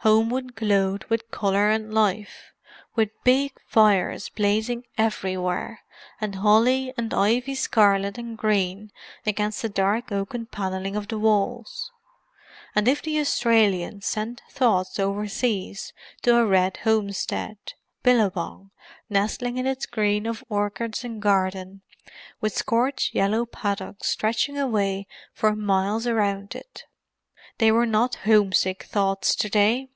[0.00, 5.78] Homewood glowed with colour and life—with big fires blazing everywhere,
[6.20, 8.90] and holly and ivy scarlet and green
[9.24, 11.92] against the dark oaken panelling of the walls.
[12.74, 18.72] And if the Australians sent thoughts overseas to a red homestead—Billabong,
[19.08, 21.82] nestling in its green of orchard and garden,
[22.40, 29.48] with scorched yellow paddocks stretching away for miles around it—they were not homesick thoughts to
[29.48, 29.88] day.